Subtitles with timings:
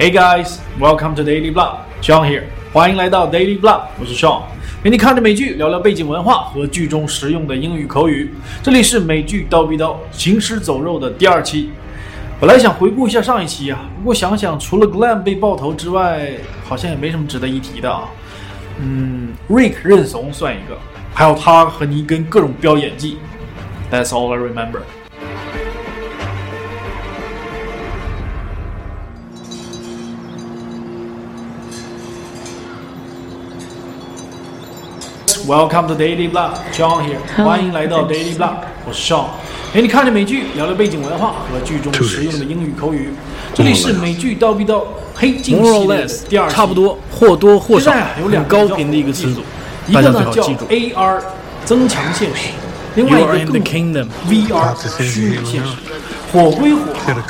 [0.00, 1.78] Hey guys, welcome to Daily Blog.
[2.00, 2.44] Sean here.
[2.72, 4.42] 欢迎来到 Daily Blog，我是 Sean，
[4.80, 8.32] 陪你看着美剧，聊聊背景文化和剧中实用的英语口语。
[8.62, 11.72] 这里是美剧刀逼刀行尸走肉的第二期。
[12.38, 16.30] 本来想回顾一下上一期啊，不过想想除了 Glenn 被爆头之外，
[16.64, 18.04] 好像也没什么值得一提的啊。
[18.80, 20.78] 嗯，Rick 认怂算一个，
[21.12, 23.18] 还有他和尼根各种飙演技。
[23.90, 24.82] That's all I remember.
[35.48, 39.24] Welcome to Daily Blog, John here，欢迎来到 Daily Blog，我是 Sean，
[39.72, 43.14] 陪你看着美剧，聊聊背景文化和剧中实用的英语口语。
[43.54, 44.84] 这里是美剧刀逼刀
[45.14, 49.40] 黑镜系列的第二期，差不多或多或少现在啊有两很个高频的一个词组，
[49.86, 50.42] 一个呢叫。
[50.42, 51.22] AR
[51.64, 52.50] 增强现实，
[52.94, 54.06] 另外一个 in 更 the kingdom.
[54.28, 55.72] VR 虚拟现实。
[56.30, 56.80] 火归火，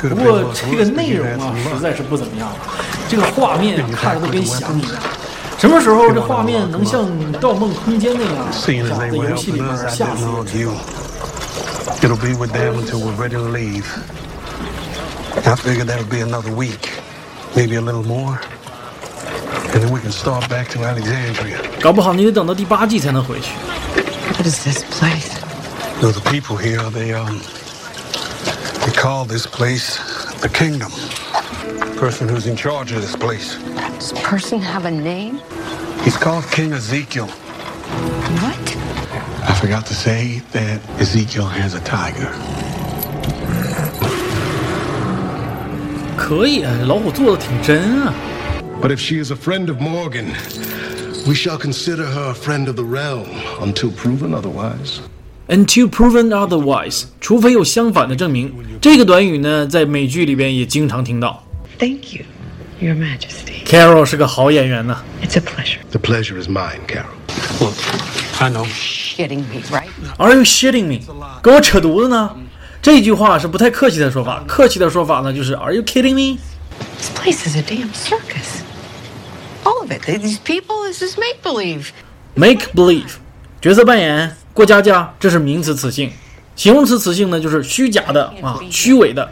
[0.09, 2.49] 不过这个内容啊实在是不怎么样，
[3.07, 4.91] 这个画面啊看着都跟想一样。
[5.58, 7.04] 什么时候这画面能像《
[7.38, 10.34] 盗梦空间》那样， Seeing as 在 they were 游戏里 helping 面 us, I 吓 didn't 死人？
[10.34, 10.72] argue.
[12.02, 13.86] It'll be with them until we're ready to leave.
[15.46, 16.90] I figured that'll be another week,
[17.56, 18.38] maybe a little more.
[19.72, 21.58] And then we can start back to Alexandria.
[21.80, 23.52] 搞不好你得等到第八季才能回去。
[24.36, 25.30] What is this place?
[26.00, 27.40] You know, the people here, they, um,
[28.84, 29.98] they call this place
[30.40, 30.92] the kingdom.
[31.62, 33.56] The person who's in charge of this place.
[33.98, 35.40] Does this person have a name?
[36.04, 37.26] He's called King Ezekiel.
[38.40, 38.76] What?
[39.46, 42.30] I forgot to say that Ezekiel has a tiger.
[46.16, 48.14] 可以啊，老虎做的挺真啊。
[48.80, 50.26] But if she is a friend of Morgan,
[51.26, 53.26] we shall consider her a friend of the realm
[53.60, 55.00] until proven otherwise.
[55.48, 58.52] Until proven otherwise，除非有相反的证明。
[58.80, 61.44] 这个短语呢，在美剧里边也经常听到。
[61.78, 62.24] Thank you,
[62.80, 63.64] Your Majesty.
[63.64, 65.02] Carol 是个好演员呢。
[65.22, 65.78] It's a pleasure.
[65.90, 67.06] The pleasure is mine, Carol.
[67.60, 67.74] Look,
[68.40, 68.66] I know.
[68.66, 69.88] Shitting me, right?
[70.18, 71.00] Are you shitting me？
[71.42, 72.30] 跟我扯犊子呢？
[72.82, 76.38] 这句话是不太客气的说法，客气的说法呢就是 Are you kidding me？
[76.98, 78.62] This place is a damn circus.
[79.64, 80.02] All of it.
[80.04, 81.86] These people is just make believe.
[82.34, 83.12] Make believe，
[83.62, 86.12] 角色扮演，过家家，这是名词词性。
[86.59, 89.31] 形容词词性呢，就是虚假的啊，虚伪的。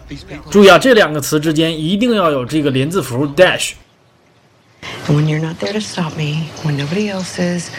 [0.49, 3.71] 注意啊，这两个词之间一定要有这个连字符 dash。
[5.09, 7.69] And when you're not there to stop me, when nobody else is,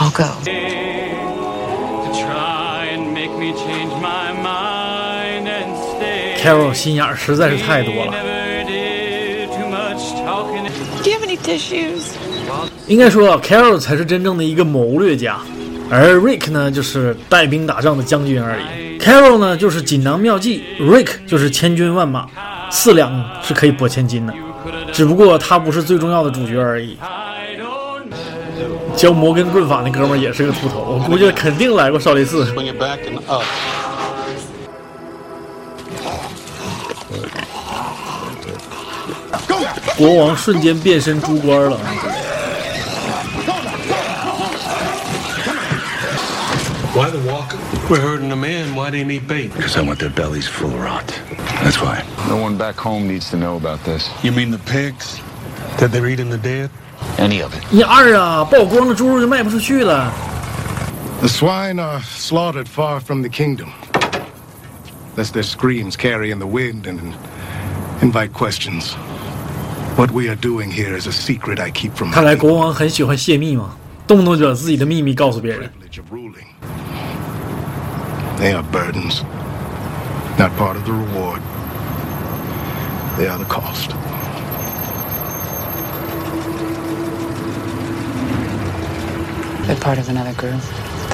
[0.00, 0.24] I'll go.
[0.44, 5.46] to try and make me change my mind
[6.36, 8.12] carol 心眼儿实在是太多了。
[8.12, 10.68] Never did too much talking.
[11.04, 12.14] Do you have any tissues?
[12.88, 15.38] 应该说啊，Carol 才是真正的一个谋略家，
[15.90, 18.98] 而 Rick 呢，就是带兵打仗的将军而已。
[19.00, 22.26] Carol 呢，就是锦囊妙计，Rick 就是千军万马，
[22.70, 23.12] 四两
[23.42, 24.32] 是可以拨千斤的。
[24.92, 26.96] 只不过他不是最重要的主角而已。
[28.96, 32.46] 教摩根棍法那哥们儿也是个秃头，我估计肯定来过少林寺。
[39.96, 41.78] 国王瞬间变身猪官了。
[46.93, 47.57] Why the walker?
[47.89, 48.73] We're herding them in.
[48.75, 49.53] Why they need bait?
[49.53, 51.05] Because I want their bellies full of rot.
[51.61, 52.03] That's why.
[52.29, 54.09] No one back home needs to know about this.
[54.23, 55.19] You mean the pigs?
[55.79, 56.69] That they're eating the dead?
[57.17, 57.61] Any of it.
[57.69, 60.11] 你二啊，曝光的猪肉就卖不出去了。
[61.19, 63.71] The swine are slaughtered far from the kingdom,
[65.17, 67.13] lest their screams carry in the wind and
[68.01, 68.95] invite questions.
[69.97, 73.75] What we are doing here is a secret I keep from 看 my 来国王很喜欢泄密嘛，
[74.07, 75.69] 动不动就把自己的秘密告诉别人。
[78.40, 78.52] Privilege of ruling.
[78.52, 79.22] They are burdens,
[80.38, 81.42] not part of the reward.
[83.18, 83.90] They are the cost.
[89.66, 90.60] They're part of another group.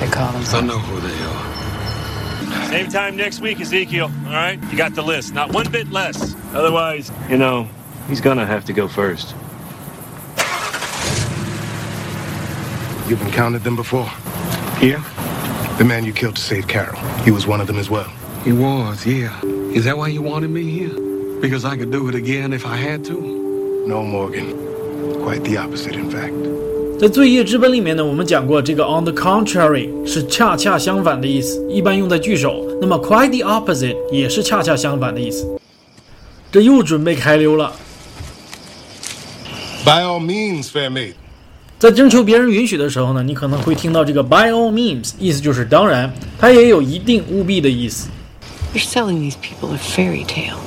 [0.00, 0.54] They call themselves.
[0.54, 2.70] I know who they are.
[2.70, 4.10] Same time next week, Ezekiel.
[4.26, 4.58] All right?
[4.70, 5.34] You got the list.
[5.34, 6.34] Not one bit less.
[6.52, 7.68] Otherwise, you know,
[8.08, 9.34] he's gonna have to go first.
[13.08, 14.10] You've encountered them before.
[14.78, 15.02] Here?
[15.77, 16.99] The man you killed to save Carol.
[17.23, 18.07] He was one of them as well.
[18.43, 19.31] He was, yeah.
[19.73, 20.91] Is that why you wanted me here?
[21.41, 23.83] Because I could do it again if I had to?
[23.87, 24.53] No, Morgan.
[25.23, 26.33] Quite the opposite, in fact.
[26.99, 32.63] 在《罪业之本》里面呢，我们讲过这个 on the contrary 是恰恰相反的意思，一般用在句首。
[32.79, 35.47] 那么 quite the opposite 也是恰恰相反的意思。
[36.51, 37.73] 这又准备开溜了。
[39.83, 41.15] By all means, fair maid.
[41.79, 48.07] 在征求别人允许的时候呢，你可能会听到这个 by all means，意思就是当然，它也有一定务必的意思。
[48.73, 50.57] You're selling these people a fairy tale.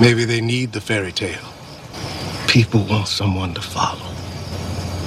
[0.00, 1.38] Maybe they need the fairy tale.
[2.48, 4.10] People want someone to follow.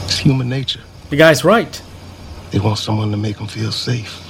[0.07, 0.79] It's human nature.
[1.09, 1.81] The guy's right.
[2.51, 4.23] They want someone to make them feel safe.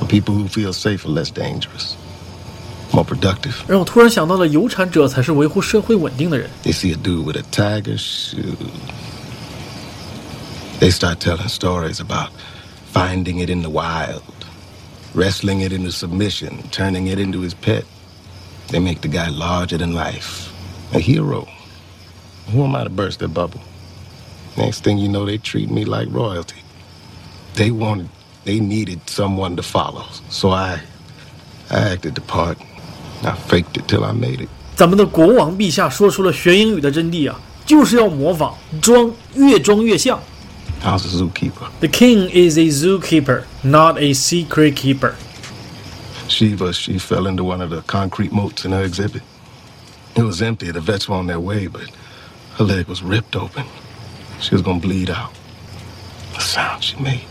[0.00, 1.94] And people who feel safe are less dangerous,
[2.92, 3.54] more productive.
[3.68, 6.50] 让我突然想到了，有产者才是维护社会稳定的人。
[6.64, 8.36] They see a dude with a tiger shoe.
[10.78, 12.30] They start telling stories about
[12.92, 14.22] finding it in the wild,
[15.14, 17.84] wrestling it into submission, turning it into his pet.
[18.68, 20.50] They make the guy larger than life,
[20.94, 21.46] a hero.
[22.52, 23.60] Who am I to burst their bubble?
[24.56, 26.62] Next thing you know, they treat me like royalty.
[27.54, 28.08] They wanted,
[28.44, 30.04] they needed someone to follow.
[30.28, 30.80] So I,
[31.70, 32.58] I acted the part.
[33.22, 34.48] I faked it till I made it.
[34.76, 40.18] 咱们的国王陛下说出了学英语的真谛啊，就是要模仿，装越装越像。
[40.85, 41.79] I was a zookeeper.
[41.79, 45.15] The king is a zookeeper, not a secret keeper.
[46.27, 49.23] Shiva, she fell into one of the concrete moats in her exhibit.
[50.15, 50.69] It was empty.
[50.69, 51.89] The vets were on their way, but
[52.57, 53.65] her leg was ripped open.
[54.39, 55.33] She was gonna bleed out.
[56.35, 57.25] The sound she made.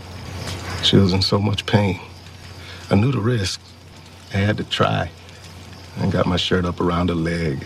[0.83, 2.01] She was in so much pain.
[2.91, 3.61] I knew the risk.
[4.33, 5.09] I had to try.
[6.01, 7.65] I got my shirt up around her leg.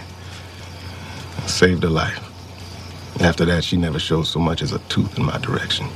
[1.37, 2.28] I saved her life.
[3.20, 5.86] After that, she never showed so much as a tooth in my direction.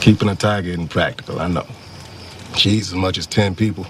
[0.00, 1.66] Keeping a tiger isn't practical, I know.
[2.56, 3.86] She eats as much as 10 people.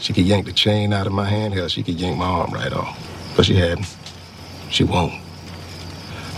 [0.00, 1.54] She could yank the chain out of my hand.
[1.54, 2.98] Hell, she could yank my arm right off.
[3.36, 3.86] But she hadn't.
[4.70, 5.14] She won't.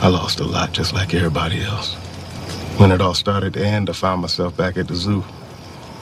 [0.01, 1.95] I lost a lot just like everybody else.
[2.79, 5.25] When it all started to end, I found myself back at the zoo.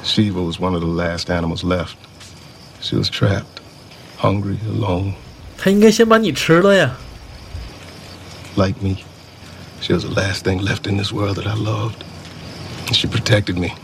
[0.04, 1.96] Shiva was one of the last animals left.
[2.80, 3.60] She was trapped,
[4.16, 5.14] hungry, alone,
[5.56, 6.96] 他应该先把你吃了呀。
[8.56, 9.04] like me.
[9.82, 12.04] She was the last thing left in this world that I loved.
[12.86, 13.74] And she protected me.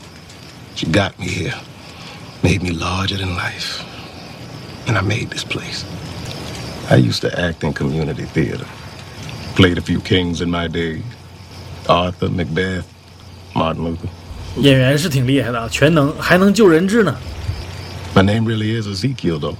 [0.74, 1.54] She got me here,
[2.42, 3.82] made me larger than life.
[4.86, 5.84] And I made this place.
[6.90, 8.66] I used to act in community theater.
[9.54, 11.02] Played a few kings in my day.
[11.88, 12.86] Arthur, Macbeth,
[13.54, 14.08] Martin Luther.
[14.56, 17.16] 演员是挺厉害的啊，全能，还能救人质呢。
[18.14, 19.56] My name really is Ezekiel, though.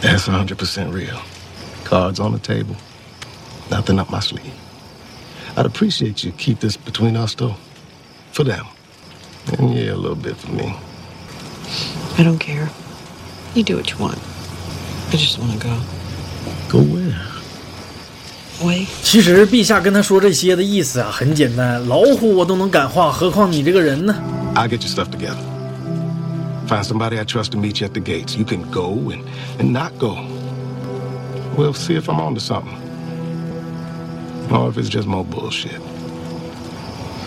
[0.00, 1.20] That's 100% real.
[1.84, 2.76] Cards on the table.
[3.70, 4.52] Nothing up my sleeve.
[5.56, 7.56] I'd appreciate you keep this between us, though.
[8.32, 8.66] For them.
[9.58, 10.74] And yeah, a little bit for me.
[12.18, 12.70] I don't care.
[13.54, 14.18] You do what you want.
[15.08, 15.76] I just want to go.
[16.68, 17.18] Go where?
[18.62, 18.86] Away.
[19.02, 24.14] 其实陛下跟他说这些的意思啊，很简单，老虎我都能感化，何况你这个人呢？
[24.54, 25.42] I'll get your stuff together.
[26.68, 28.36] Find somebody I trust to meet you at the gates.
[28.36, 29.24] You can go and,
[29.58, 30.18] and not go.
[31.56, 32.76] We'll see if I'm onto something.
[34.51, 35.79] Or if it's just more bullshit.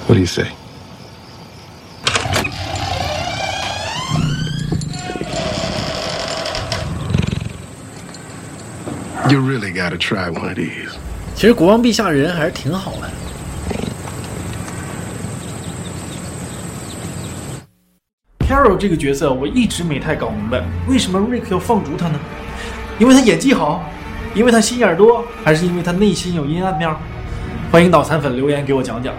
[0.06, 0.52] What do you say?
[9.30, 10.96] You really gotta try one of these.
[11.34, 13.10] 其实国王陛下人还是挺好的。
[18.46, 22.18] Carol 这个角色我一直没太搞明白，为什么 Rick 要放逐他呢？
[22.98, 23.84] 因为他演技好，
[24.38, 26.88] 因为他心眼多，还是因为他内心有阴暗面？
[27.72, 29.12] 欢迎脑残粉留言给我讲讲。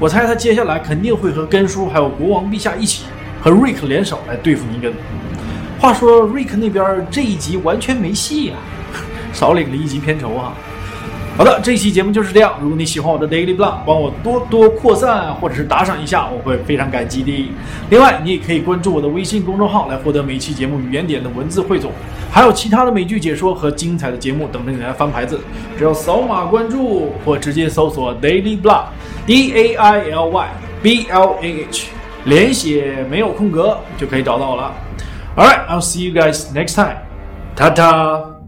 [0.00, 3.04] 我猜他接下来肯定会和根叔还有国王陛下一起
[3.40, 4.92] 和瑞克联手来对付尼根。
[5.78, 8.56] 话说瑞克那边这一集完全没戏呀、
[9.32, 10.52] 少领了一集片酬啊。
[11.40, 12.52] 好的，这一期节目就是这样。
[12.60, 17.50] 如果你喜欢我的 Daily Blah，帮我多多扩散或者是打赏一下，我会非常感激的。
[17.88, 21.92] 另外，你也可以关注我的微信公众号来获得每期节目语言点的文字汇总，
[22.30, 25.40] 还有其他的美剧解说和精彩的节目等着你来翻牌子。
[25.78, 30.48] 只要扫码关注或直接搜索 Daily Blah，D A I L Y
[30.82, 31.86] B L A H，
[32.26, 34.74] 连写没有空格就可以找到我了。
[35.36, 36.98] All right, I'll see you guys next time.
[37.56, 38.39] ta ta.